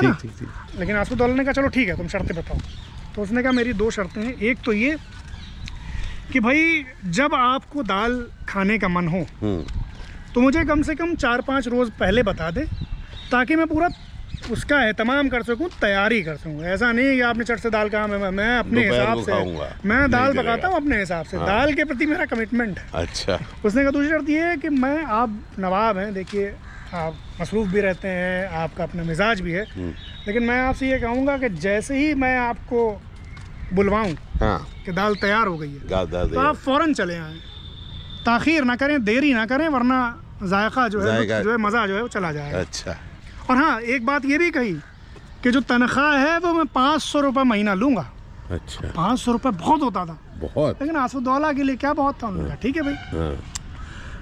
ठीक 0.00 0.14
ठीक 0.22 0.30
ठीक। 0.38 0.78
लेकिन 0.78 0.96
आसफुद्दौला 0.96 1.34
ने 1.34 1.44
कहा 1.44 1.52
चलो 1.52 1.68
ठीक 1.68 1.88
है 1.88 1.96
तुम 1.96 2.08
शर्तें 2.08 2.36
बताओ। 2.36 2.58
तो 3.14 3.22
उसने 3.22 3.42
कहा 3.42 3.52
मेरी 3.52 3.72
दो 3.72 3.90
शर्तें 3.90 4.22
हैं। 4.22 4.34
एक 4.34 4.58
तो 4.64 4.72
ये 4.72 4.96
कि 6.32 6.40
भाई 6.40 6.84
जब 7.06 7.34
आपको 7.34 7.82
दाल 7.82 8.24
खाने 8.48 8.78
का 8.78 8.88
मन 8.88 9.08
हो 9.08 9.24
हम्म। 9.40 9.64
तो 10.34 10.40
मुझे 10.40 10.64
कम 10.64 10.82
से 10.82 10.94
कम 10.94 11.14
चार 11.14 11.40
पाँच 11.40 11.68
रोज़ 11.68 11.90
पहले 12.00 12.22
बता 12.22 12.50
दे 12.50 12.64
ताकि 13.30 13.56
मैं 13.56 13.66
पूरा 13.66 13.88
उसका 14.52 14.82
एहतमाम 14.84 15.28
कर 15.28 15.42
सकूँ 15.42 15.68
तैयारी 15.80 16.22
कर 16.22 16.36
सकूँ। 16.36 16.62
ऐसा 16.66 16.90
नहीं 16.92 17.06
है 17.06 17.14
कि 17.14 17.20
आपने 17.22 17.44
चट 17.44 17.58
से 17.58 17.70
दाल 17.70 17.88
कहा 17.88 18.06
मैं 18.06 18.30
मैं 18.32 18.58
अपने 18.58 18.84
हिसाब 18.84 19.22
से 19.24 19.32
मैं 19.88 20.10
दाल 20.10 20.36
पकाता 20.36 20.68
हूँ 20.68 20.76
अपने 20.76 20.98
हिसाब 20.98 21.24
से। 21.26 21.36
हाँ। 21.36 21.46
दाल 21.46 21.72
के 21.74 21.84
प्रति 21.84 22.06
मेरा 22.06 22.24
कमिटमेंट 22.24 22.78
है। 22.78 22.86
अच्छा। 22.94 23.38
उसने 23.64 23.82
कहा 23.82 23.90
दूसरी 23.90 24.08
शर्त 24.08 24.28
ये 24.30 24.42
है 24.44 24.56
कि 24.56 24.68
मैं 24.68 25.04
आप 25.04 25.38
नवाब 25.58 25.98
हैं 25.98 26.12
देखिए 26.14 26.54
आप 26.94 27.14
मसरूफ़ 27.40 27.68
भी 27.68 27.80
रहते 27.80 28.08
हैं 28.08 28.48
आपका 28.62 28.84
अपना 28.84 29.02
मिजाज 29.02 29.40
भी 29.40 29.52
है। 29.52 29.64
हम्म। 29.66 29.92
लेकिन 30.26 30.42
मैं 30.42 30.58
आपसे 30.60 30.90
ये 30.90 30.98
कहूँगा 30.98 31.36
कि 31.38 31.48
जैसे 31.60 31.98
ही 31.98 32.12
मैं 32.14 32.36
आपको 32.38 32.90
बुलवाऊँ 33.74 34.12
हाँ। 34.40 34.58
कि 34.86 34.92
दाल 34.92 35.14
तैयार 35.20 35.46
हो 35.46 35.56
गई 35.58 35.70
है 35.70 35.88
दाल 35.88 36.06
दाल 36.06 36.28
तो 36.30 36.40
आप 36.40 36.56
फ़ौरन 36.56 36.92
चले 36.94 37.16
आएँ। 37.18 37.38
ताख़ीर 38.26 38.64
ना 38.64 38.76
करें 38.76 39.02
देरी 39.04 39.32
ना 39.34 39.46
करें 39.46 39.68
वरना 39.68 40.00
जायका 40.44 40.86
जो 40.88 41.00
है 41.02 41.42
जो 41.42 41.50
है 41.50 41.56
मज़ा 41.58 41.86
जो 41.86 41.96
है 41.96 42.02
वो 42.02 42.08
चला 42.08 42.32
जाएगा। 42.32 42.58
अच्छा। 42.60 42.96
और 43.50 43.56
हाँ 43.56 43.80
एक 43.80 44.06
बात 44.06 44.24
ये 44.24 44.38
भी 44.38 44.50
कही 44.50 44.72
कि 45.42 45.50
जो 45.50 45.60
तनख्वाह 45.60 46.16
है 46.18 46.38
वो 46.38 46.52
मैं 46.54 46.66
पाँच 46.74 47.02
सौ 47.02 47.20
रुपये 47.20 47.44
महीना 47.44 47.74
लूँगा। 47.74 48.10
अच्छा। 48.50 48.88
पाँच 48.96 49.18
सौ 49.18 49.32
रुपये 49.32 49.52
बहुत 49.52 49.82
होता 49.82 50.04
था। 50.06 50.18
बहुत? 50.42 50.82
लेकिन 50.82 50.96
आसुदौला 50.96 51.52
के 51.52 51.62
लिए 51.62 51.76
क्या 51.76 51.92
बहुत 51.92 52.22
था 52.22 52.26
उन्होंने 52.28 52.56
ठीक 52.62 52.76
है 52.76 52.82
भाई। 52.82 52.94
हाँ। 53.18 53.34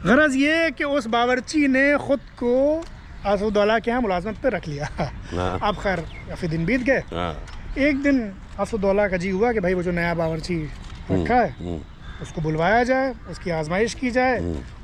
गरज 0.06 0.36
ये 0.36 0.70
कि 0.70 0.84
उस 0.84 1.06
बावर्ची 1.06 1.66
ने 1.68 1.84
खुद 2.06 2.20
को 2.42 2.52
आसुदौला 3.26 3.78
के 3.78 3.90
यहाँ 3.90 4.00
मुलाजमत 4.02 4.36
पे 4.42 4.48
रख 4.48 4.68
लिया। 4.68 4.88
हाँ। 4.98 5.58
अब 5.62 5.76
खैर 5.82 6.00
काफ़ी 6.28 6.48
दिन 6.48 6.64
बीत 6.66 6.82
गए। 6.82 7.02
हाँ। 7.12 7.34
एक 7.78 8.02
दिन 8.02 8.32
आसुदौला 8.60 9.08
का 9.08 9.16
जी 9.16 9.30
हुआ 9.30 9.52
कि 9.52 9.60
भाई 9.60 9.74
वो 9.74 9.82
जो 9.82 9.92
नया 9.92 10.14
बावर्ची 10.14 10.56
रखा 11.10 11.34
है 11.34 11.50
हम्म, 11.58 11.80
उसको 12.22 12.40
बुलवाया 12.42 12.82
जाए 12.84 13.14
उसकी 13.30 13.50
आजमाइश 13.50 13.94
की 13.94 14.10
जाए 14.10 14.38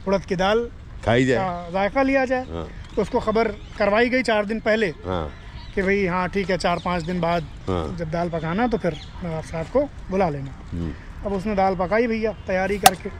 उड़द 0.09 0.25
की 0.25 0.37
दाल 0.37 0.69
खाई 1.05 1.25
जाए। 1.27 1.73
जायका 1.73 2.03
लिया 2.03 2.25
जाए। 2.25 2.45
हाँ। 2.51 2.67
तो 2.97 3.03
उसको 3.03 3.21
खबर 3.21 3.49
करवाई 3.79 4.09
गई 4.09 4.23
चार 4.23 4.45
दिन 4.45 4.61
पहले 4.61 4.87
हाँ। 4.87 5.29
कि 5.75 5.83
भाई 5.83 6.07
हाँ 6.07 6.29
ठीक 6.29 6.51
है 6.51 6.59
चार 6.59 6.79
पाँच 6.85 7.03
दिन 7.03 7.21
बाद 7.21 7.43
हाँ। 7.69 7.97
जब 7.97 8.11
दाल 8.11 8.29
पकाना 8.31 8.67
तो 8.67 8.79
फिर 8.79 8.97
नवाब 9.25 9.45
साहब 9.45 9.67
को 9.67 9.81
बुला 10.11 10.29
लेना। 10.29 10.55
हम्म, 10.73 10.93
अब 11.27 11.33
उसने 11.33 11.55
दाल 11.55 11.75
पकाई 11.77 12.07
भैया 12.07 12.33
तैयारी 12.47 12.79
करके। 12.79 13.11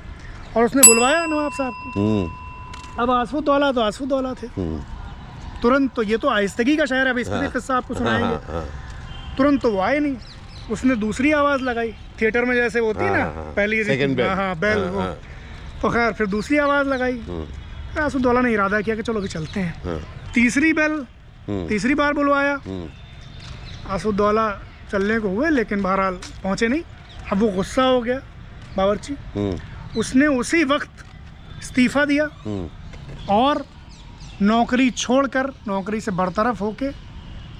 और 0.57 0.65
उसने 0.65 0.83
बुलवाया 0.83 1.25
नवाब 1.27 1.53
साहब 1.53 1.73
को। 1.73 2.01
हम्म। 2.01 3.03
अब 3.03 3.11
आसफू 3.11 3.41
दौला 3.41 3.73
तो 3.73 3.81
आसफू 3.81 4.07
दौला 4.07 4.33
थे। 4.35 4.47
हम्म। 4.47 4.81
तुरंत 5.63 5.95
तो 5.95 6.03
ये 6.03 6.17
तो 6.17 6.29
आहिस्तगी 6.29 6.77
का 6.77 6.85
शहर 6.85 7.07
है 7.07 7.13
अब 7.13 7.19
इसका 7.19 7.35
भी 7.35 7.41
हाँ। 7.41 7.53
किस्सा 7.53 7.77
आपको 7.77 7.95
सुनाएँगे। 7.95 8.25
हाँ 8.25 8.43
हाँ 8.49 8.65
तुरंत 9.37 9.63
तो 9.63 9.71
वो 9.71 9.81
आए 9.81 9.99
नहीं। 9.99 10.17
उसने 10.71 10.97
दूसरी 10.97 11.33
आवाज़ 11.33 11.61
लगाई 11.61 11.93
थिएटर 12.21 12.45
में 12.45 12.55
जैसे 12.55 12.79
होती 12.79 13.05
है 13.05 13.17
ना। 13.17 13.25
पहली 13.57 13.83
हाँ 14.23 14.37
हाँ 14.37 14.55
बेल 14.57 14.79
वो। 14.79 15.03
तो 15.83 15.91
खैर 15.91 16.13
फिर 16.13 16.27
दूसरी 16.27 16.59
आवाज़ 16.59 16.89
लगाई। 16.89 17.23
हम्म, 17.99 18.09
ने 18.43 18.53
इरादा 18.53 18.81
किया 18.81 18.97
कि 18.97 19.03
चलो 19.03 19.19
अभी 19.19 19.29
चलते 19.29 19.61
हैं। 19.61 19.83
हाँ। 19.85 20.01
तीसरी 20.35 20.73
बेल 20.73 20.93
हम्म, 21.49 21.67
तीसरी 21.69 21.95
बार 21.95 22.13
बुलवाया। 22.13 22.55
हम्म, 22.67 22.89
चलने 24.91 25.19
को 25.21 25.29
हुए 25.29 25.51
लेकिन 25.51 25.83
बहरहाल 25.83 26.15
पहुँचे 26.43 26.69
नहीं। 26.69 26.83
अब 27.33 27.39
वो 27.39 27.49
गुस्सा 27.53 27.83
हो 27.85 28.01
गया 28.01 28.21
बावर्ची। 28.77 29.15
हम्म, 29.35 29.99
उसने 30.01 30.27
उसी 30.37 30.65
वक्त 30.65 31.05
इस्तीफ़ा 31.59 32.05
दिया 32.05 32.25
और 33.31 33.65
नौकरी 34.43 34.91
छोड़कर 34.93 35.51
नौकरी 35.69 36.01
से 36.01 36.11
बरतरफ 36.13 36.61
होके 36.61 36.91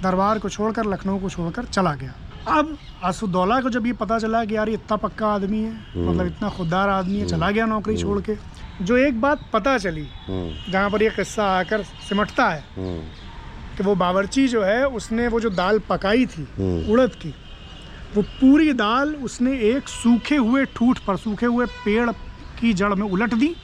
दरबार 0.01 0.39
को 0.39 0.49
छोड़कर 0.49 0.85
लखनऊ 0.85 1.19
को 1.19 1.29
छोड़कर 1.29 1.65
चला 1.65 1.93
गया। 1.93 2.13
अब 2.49 2.77
आसुद्दौला 3.03 3.59
को 3.61 3.69
जब 3.69 3.85
ये 3.87 3.93
पता 3.93 4.17
चला 4.19 4.43
कि 4.45 4.55
यार 4.55 4.69
ये 4.69 4.73
इतना 4.75 4.97
पक्का 4.97 5.27
आदमी 5.27 5.61
है 5.61 5.71
मतलब 5.97 6.25
इतना 6.27 6.49
खुददार 6.49 6.89
आदमी 6.89 7.19
है 7.19 7.27
चला 7.27 7.49
गया 7.51 7.65
नौकरी 7.65 7.97
छोड़ 7.97 8.19
के। 8.21 8.35
जो 8.81 8.97
एक 8.97 9.19
बात 9.21 9.39
पता 9.53 9.77
चली 9.77 10.07
हम्म, 10.27 10.71
जहाँ 10.71 10.89
पर 10.89 11.03
ये 11.03 11.09
किस्सा 11.09 11.43
आकर 11.59 11.83
सिमटता 12.09 12.49
है 12.49 12.63
हम्म, 12.75 13.01
कि 13.77 13.83
वो 13.83 13.95
बावर्ची 13.95 14.47
जो 14.47 14.63
है 14.63 14.85
उसने 14.87 15.27
वो 15.27 15.39
जो 15.39 15.49
दाल 15.49 15.79
पकाई 15.89 16.25
थी 16.25 16.47
हम्म। 16.57 16.91
उड़द 16.91 17.15
की 17.21 17.33
वो 18.15 18.21
पूरी 18.21 18.73
दाल 18.73 19.15
उसने 19.25 19.57
एक 19.69 19.87
सूखे 19.89 20.35
हुए 20.35 20.65
ठूठ 20.75 20.99
पर 21.07 21.17
सूखे 21.17 21.45
हुए 21.45 21.65
पेड़ 21.85 22.09
की 22.59 22.73
जड़ 22.73 22.93
में 22.93 23.05
उलट 23.09 23.33
दी। 23.33 23.55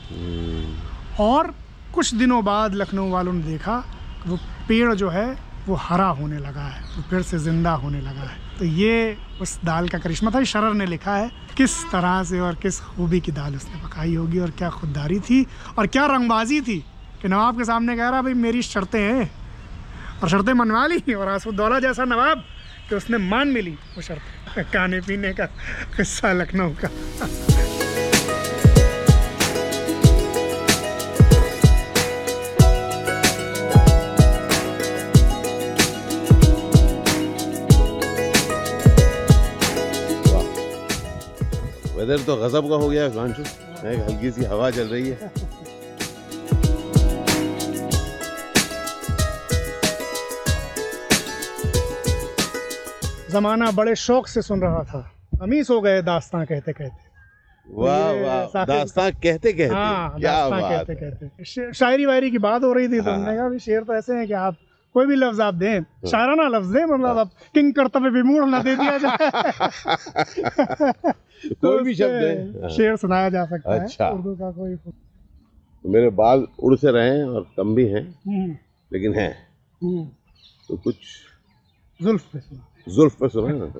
और 1.19 1.53
कुछ 1.93 2.13
दिनों 2.15 2.43
बाद 2.45 2.73
लखनऊ 2.75 3.09
वालों 3.09 3.33
ने 3.33 3.43
देखा 3.43 3.77
कि 4.23 4.29
वो 4.29 4.37
पेड़ 4.67 4.93
जो 4.95 5.09
है 5.09 5.25
वो 5.67 5.75
हरा 5.81 6.07
होने 6.19 6.37
लगा 6.39 6.61
है 6.61 6.81
वो 6.95 7.03
फिर 7.09 7.21
से 7.21 7.37
ज़िंदा 7.39 7.71
होने 7.83 8.01
लगा 8.01 8.29
है। 8.29 8.37
तो 8.63 8.67
ये 8.67 9.17
उस 9.41 9.59
दाल 9.59 9.87
का 9.89 9.97
करिश्मा 9.99 10.31
था 10.31 10.43
शरर 10.47 10.73
ने 10.73 10.85
लिखा 10.85 11.15
है, 11.15 11.29
किस 11.57 11.73
तरह 11.91 12.23
से 12.23 12.39
और 12.39 12.55
किस 12.55 12.79
खूबी 12.95 13.19
की 13.19 13.31
दाल 13.31 13.55
उसने 13.55 13.81
पकाई 13.83 14.13
होगी 14.15 14.39
और 14.39 14.51
क्या 14.55 14.69
खुददारी 14.69 15.19
थी 15.19 15.41
और 15.77 15.87
क्या 15.87 16.05
रंगबाजी 16.05 16.61
थी 16.61 16.77
कि 17.21 17.27
नवाब 17.27 17.57
के 17.57 17.65
सामने 17.65 17.95
कह 17.97 18.09
रहा, 18.09 18.21
भाई, 18.21 18.33
मेरी 18.33 18.61
शर्तें 18.63 18.99
हैं 18.99 19.29
और 20.23 20.29
शर्तें 20.29 20.53
मनवा 20.53 20.85
ली 20.87 21.13
और 21.13 21.27
आसफुद्दौला 21.27 21.79
जैसा 21.79 22.05
नवाब 22.05 22.45
कि 22.89 22.95
उसने 22.95 23.17
मान 23.19 23.47
मिली 23.51 23.77
वो 23.95 24.01
शर्त 24.01 24.71
खाने 24.73 25.01
पीने 25.01 25.33
का, 25.33 25.45
किस्सा 25.97 26.33
लखनऊ 26.33 26.73
का। 26.79 26.87
वेदर 42.03 42.23
तो 42.23 42.35
गजब 42.37 42.69
का 42.69 42.75
हो 42.75 42.87
गया 42.89 43.03
हिमांशु। 43.03 43.41
एक 43.87 43.99
हल्की 43.99 44.29
सी 44.31 44.43
हवा 44.45 44.69
चल 44.71 44.87
रही 44.87 45.09
है। 45.09 45.31
ज़माना 53.31 53.71
बड़े 53.71 53.95
शौक 53.95 54.27
से 54.27 54.41
सुन 54.41 54.61
रहा 54.61 54.83
था। 54.83 54.99
अमीस 55.41 55.69
हो 55.69 55.79
गए 55.81 56.01
दास्तां 56.01 56.43
कहते 56.45 56.73
कहते 56.73 57.11
वाह 57.67 58.11
वाह 58.21 58.65
दास्तां 58.65 59.09
कहते 59.13 59.53
कहते 59.53 59.73
हाँ 59.73 60.19
क्या 60.19 60.33
दास्तां 60.49 60.61
बात 60.61 60.87
कहते 60.87 61.05
है। 61.05 61.11
कहते 61.11 61.71
शायरी 61.73 62.05
वायरी 62.05 62.31
की 62.31 62.37
बात 62.45 62.63
हो 62.63 62.73
रही 62.73 62.87
थी 62.87 62.99
तो 62.99 63.09
हाँ। 63.09 63.17
हमने 63.17 63.35
कहा 63.37 63.57
शेर 63.65 63.83
तो 63.83 63.95
ऐसे 63.95 64.15
हैं 64.15 64.27
कि 64.27 64.33
आप 64.43 64.57
कोई 64.93 65.05
भी 65.05 65.15
लफ्ज 65.15 65.39
आप 65.41 65.53
दें 65.53 65.83
शायराना 66.07 66.47
लफ्ज 66.57 66.67
दें 66.67 66.83
मतलब 66.85 67.17
आप 67.17 67.31
किंग 67.53 67.73
कर्तव्य 67.73 68.09
विमूढ़ 68.09 68.45
ना 68.49 68.59
दे 68.63 68.75
दिया 68.75 68.97
जाए। 68.97 69.17
तो 71.43 71.53
कोई 71.61 71.83
भी 71.83 71.93
शब्द 71.95 72.23
है 72.23 72.61
हाँ। 72.61 72.69
शेर 72.69 72.95
सुनाया 72.97 73.29
जा 73.29 73.45
सकता 73.45 73.75
अच्छा। 73.75 74.05
है 74.05 74.11
उर्दू 74.13 74.35
का 74.35 74.51
कोई 74.51 74.77
मेरे 75.85 76.09
बाल 76.09 76.47
उड़ 76.59 76.75
से 76.75 76.91
रहे 76.91 77.17
हैं 77.17 77.25
और 77.25 77.47
कम 77.57 77.75
भी 77.75 77.85
हैं 77.87 78.03
हम्म, 78.27 78.55
लेकिन 78.91 79.13
हैं। 79.13 79.31
हम्म, 79.81 80.05
तो 80.67 80.77
कुछ 80.77 80.95
जुल्फ 82.01 82.23
पे 82.33 82.39
सुना। 82.39 82.93
जुल्फ 82.93 83.15
पर 83.19 83.29
सुना 83.29 83.53
ना? 83.53 83.73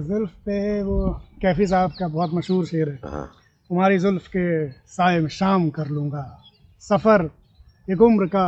जुल्फ 0.00 0.30
पे 0.46 0.82
वो 0.82 1.10
कैफी 1.42 1.66
साहब 1.66 1.90
का 1.90 2.08
बहुत 2.08 2.34
मशहूर 2.34 2.64
शेर 2.66 2.88
है। 2.88 2.98
हाँ। 3.04 3.26
तुम्हारी 3.70 3.98
जुल्फ 3.98 4.26
के 4.28 4.46
साय 4.70 5.20
में 5.20 5.28
शाम 5.28 5.68
कर 5.70 5.86
लूँगा 5.86 6.22
सफ़र 6.80 7.30
एक 7.88 8.02
उम्र 8.02 8.26
का 8.26 8.46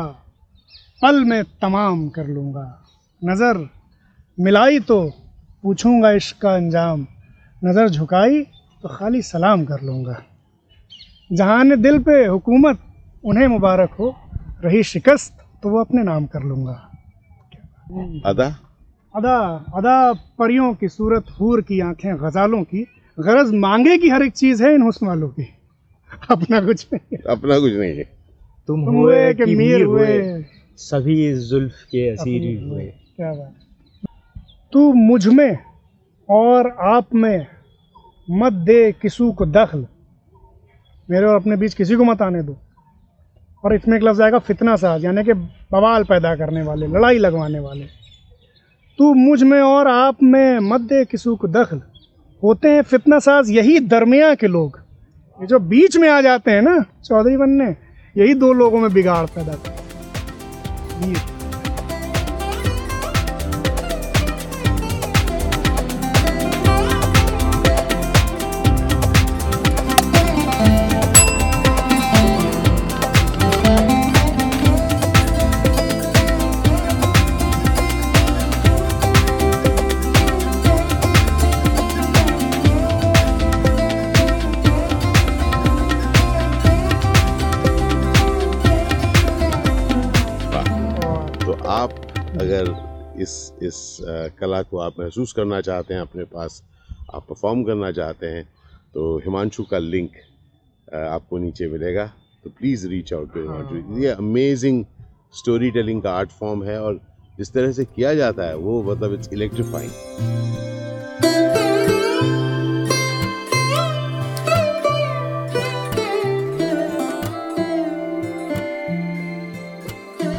पल 1.03 1.25
में 1.25 1.43
तमाम 1.63 2.09
कर 2.09 2.27
लूँगा। 2.27 2.65
नज़र 3.23 3.69
मिलाई 4.39 4.79
तो 4.81 4.99
पूछूँगा 5.63 6.11
इश्क 6.13 6.37
का 6.43 6.55
अंजाम। 6.55 7.07
नज़र 7.65 7.89
झुकाई 7.89 8.43
तो 8.85 8.89
खाली 8.89 9.23
सलाम 9.23 9.65
कर 9.65 9.81
लूँगा। 9.83 10.23
जहाँ 11.31 11.65
ने 11.65 11.77
दिल 11.77 11.99
पे 11.99 12.25
हुकूमत 12.27 12.79
उन्हें 13.25 13.47
मुबारक 13.47 13.91
हो 13.91 14.15
रही 14.65 14.83
शिकस्त 14.83 15.37
तो 15.63 15.69
वो 15.69 15.81
अपने 15.81 16.03
नाम 16.03 16.27
कर 16.27 16.43
लूँगा। 16.43 16.77
अदा? 18.27 18.49
अदा 19.15 19.37
अदा 19.77 20.13
परियों 20.39 20.73
की 20.75 20.89
सूरत 20.89 21.27
हूर 21.41 21.61
की 21.63 21.81
आँखें 21.81 22.17
गजालों 22.17 22.63
की 22.65 22.87
गरज 23.19 23.53
मांगे 23.55 23.97
की 23.99 24.09
हर 24.09 24.23
एक 24.23 24.33
चीज़ 24.33 24.63
है 24.65 24.75
इन 24.75 24.83
हुस्न 24.83 25.07
वालों 25.07 25.29
की। 25.29 25.49
अपना 26.31 26.61
कुछ 26.61 26.87
नहीं 26.93 27.19
अपना 27.31 27.59
कुछ 27.59 27.73
नहीं 27.73 27.97
है। 27.97 28.05
तुम 28.69 28.85
तुम 28.87 28.95
हुए 28.97 29.33
कि 29.35 29.55
मीर 29.57 29.83
हुए? 29.85 30.17
सभी 30.79 31.35
जुल्फ 31.35 31.73
के 31.73 32.09
असीर 32.11 32.63
हुए। 32.63 32.85
क्या 32.85 33.33
बात। 33.33 33.55
तू 34.73 34.93
मुझमें 34.93 35.59
और 36.29 36.69
आप 36.81 37.15
में 37.15 37.47
मत 38.31 38.53
दे 38.53 38.93
किसू 38.93 39.33
को 39.33 39.47
दखल। 39.47 39.87
मेरे 41.11 41.27
और 41.27 41.35
अपने 41.35 41.57
बीच 41.57 41.75
किसी 41.75 41.97
को 41.97 42.05
मत 42.05 42.23
आने 42.23 42.43
दो। 42.43 42.57
और 43.65 43.75
इसमें 43.75 43.97
एक 43.97 44.05
लफ्ज़ 44.05 44.23
आएगा 44.23 44.39
फितना 44.39 44.77
साज 44.77 45.05
यानी 45.05 45.25
कि 45.25 45.33
बवाल 45.73 46.05
पैदा 46.05 46.35
करने 46.37 46.63
वाले 46.63 46.87
लड़ाई 46.87 47.19
लगवाने 47.19 47.59
वाले। 47.59 47.85
तू 48.99 49.15
मुझमें 49.15 49.61
और 49.61 49.89
आप 49.89 50.23
में 50.23 50.59
मत 50.59 50.81
दे 50.81 51.05
किसी 51.05 51.37
को 51.37 51.49
दखल। 51.49 51.83
होते 52.43 52.69
हैं 52.69 52.83
फितना 52.83 53.19
साज 53.19 53.51
यही 53.51 53.79
दरमिया 53.81 54.35
के 54.35 54.47
लोग। 54.47 54.81
ये 55.41 55.47
जो 55.47 55.59
बीच 55.59 55.97
में 55.97 56.09
आ 56.09 56.21
जाते 56.21 56.51
हैं 56.51 56.63
ना 56.63 56.79
चौधरी 57.05 57.37
बनने 57.37 57.77
यही 58.17 58.35
दो 58.35 58.53
लोगों 58.53 58.81
में 58.81 58.93
बिगाड़ 58.93 59.27
पैदा 59.27 59.53
करते 59.53 59.80
हैं। 61.05 61.30
कला 94.39 94.63
को 94.63 94.79
आप 94.79 95.01
महसूस 95.01 95.33
करना 95.33 95.61
चाहते 95.61 95.95
हैं 95.95 96.01
अपने 96.01 96.25
पास 96.33 96.63
आप 97.15 97.27
परफॉर्म 97.29 97.63
करना 97.65 97.91
चाहते 97.93 98.27
हैं 98.27 98.45
तो 98.95 99.17
हिमांशु 99.25 99.65
का 99.71 99.79
लिंक 99.79 100.11
आपको 100.95 101.39
नीचे 101.39 101.69
मिलेगा। 101.69 102.07
तो 102.45 102.51
please 102.59 102.87
reach 102.89 103.13
out 103.15 103.33
to 103.35 103.41
Himanshu. 103.41 104.01
ये 104.01 104.09
अमेजिंग 104.11 104.85
स्टोरी 105.39 105.71
टेलिंग 105.71 106.03
का 106.03 106.13
आर्ट 106.13 106.31
फॉर्म 106.41 106.63
है 106.65 106.81
और 106.83 107.01
जिस 107.39 107.53
तरह 107.53 107.73
से 107.73 107.85
किया 107.87 108.15
जाता 108.15 108.47
है 108.47 108.57
वो 108.57 108.83
मतलब 108.83 109.13
इट्स 109.15 109.33
इलेक्ट्रीफाइंग 109.33 109.91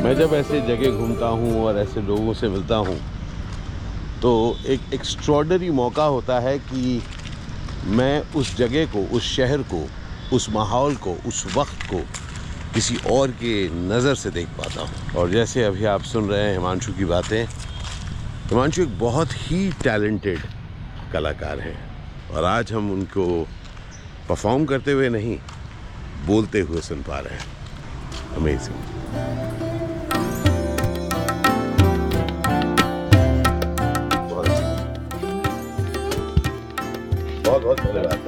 मैं 0.04 0.14
जब 0.18 0.34
ऐसे 0.34 0.60
जगह 0.68 0.98
घूमता 0.98 1.28
हूँ 1.28 1.64
और 1.64 1.78
ऐसे 1.78 2.02
लोगों 2.02 2.34
से 2.34 2.48
मिलता 2.50 2.76
हूँ 2.78 2.96
तो 4.22 4.58
एक 4.66 4.82
एक्स्ट्रॉडनरी 4.94 5.70
मौका 5.70 6.04
होता 6.04 6.40
है 6.40 6.58
कि 6.60 7.02
मैं 7.86 8.34
उस 8.34 8.56
जगह 8.56 8.86
को, 8.86 9.04
उस 9.16 9.24
शहर 9.36 9.62
को, 9.74 9.88
उस 10.34 10.50
माहौल 10.50 10.96
को, 10.96 11.14
उस 11.28 11.46
वक्त 11.58 11.84
को 11.90 12.00
किसी 12.74 12.96
और 13.12 13.32
के 13.32 13.70
नज़र 13.70 14.16
से 14.16 14.30
देख 14.30 14.48
पाता 14.48 14.82
हूँ। 14.82 15.16
और 15.16 15.32
जैसे 15.32 15.64
अभी 15.64 15.86
आप 15.86 16.02
सुन 16.02 16.30
रहे 16.30 16.44
हैं 16.44 16.52
हिमांशु 16.52 16.94
की 16.94 17.06
बातें, 17.06 17.46
हिमांशु 18.50 18.82
एक 18.82 19.00
बहुत 19.00 19.34
ही 19.34 19.72
टैलेंटेड 19.84 20.40
कलाकार 21.14 21.60
हैं। 21.60 21.78
और 22.30 22.44
आज 22.44 22.74
हम 22.74 22.92
उनको 22.92 23.26
परफॉर्म 24.30 24.66
करते 24.66 24.92
हुए 24.92 25.10
नहीं, 25.10 25.38
बोलते 26.26 26.60
हुए 26.60 26.82
सुन 26.82 27.02
पा 27.02 27.20
रहे 27.20 27.34
हैं। 27.34 28.36
अमेजिंग 28.38 29.71
अच्छा 37.52 37.60
बहुत 37.60 37.64
बहुत 37.64 37.80
धन्यवाद 37.86 38.21